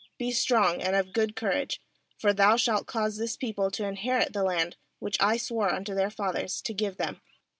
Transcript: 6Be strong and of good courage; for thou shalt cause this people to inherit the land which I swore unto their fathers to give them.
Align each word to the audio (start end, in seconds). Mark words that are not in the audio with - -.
6Be 0.19 0.33
strong 0.33 0.81
and 0.81 0.95
of 0.95 1.13
good 1.13 1.35
courage; 1.35 1.79
for 2.17 2.33
thou 2.33 2.57
shalt 2.57 2.87
cause 2.87 3.17
this 3.17 3.37
people 3.37 3.69
to 3.69 3.85
inherit 3.85 4.33
the 4.33 4.41
land 4.41 4.75
which 4.97 5.21
I 5.21 5.37
swore 5.37 5.71
unto 5.71 5.93
their 5.93 6.09
fathers 6.09 6.59
to 6.63 6.73
give 6.73 6.97
them. 6.97 7.21